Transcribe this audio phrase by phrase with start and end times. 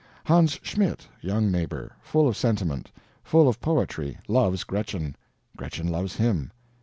[0.25, 2.91] Hans Schmidt, young neighbor, full of sentiment,
[3.23, 5.15] full of poetry, loves Gretchen,
[5.55, 6.49] Gretchen loves him.